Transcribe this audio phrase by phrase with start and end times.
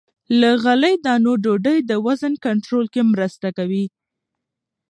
[0.39, 3.85] له غلې- دانو ډوډۍ د وزن کنټرول کې مرسته کوي.